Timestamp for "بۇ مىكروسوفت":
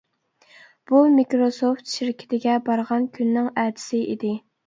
0.91-1.91